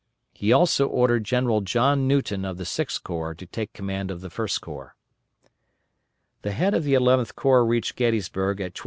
He 0.33 0.51
also 0.51 0.87
ordered 0.87 1.25
General 1.25 1.61
John 1.61 2.07
Newton 2.07 2.43
of 2.43 2.57
the 2.57 2.65
Sixth 2.65 3.03
Corps 3.03 3.35
to 3.35 3.45
take 3.45 3.71
command 3.71 4.09
of 4.09 4.21
the 4.21 4.31
First 4.31 4.59
Corps. 4.59 4.95
The 6.41 6.53
head 6.53 6.73
of 6.73 6.83
the 6.83 6.95
Eleventh 6.95 7.35
Corps 7.35 7.63
reached 7.63 7.95
Gettysburg 7.97 8.61
at 8.61 8.73
12. 8.73 8.79